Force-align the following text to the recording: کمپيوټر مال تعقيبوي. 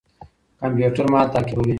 کمپيوټر 0.61 1.05
مال 1.13 1.27
تعقيبوي. 1.33 1.69